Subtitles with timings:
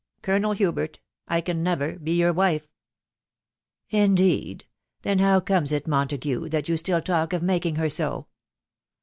[0.23, 2.65] Colonel Hubert, I can never be your wife.""
[4.05, 4.65] Indeed!...,
[5.03, 8.25] Then how comes it, Montague, that you still talk of making her so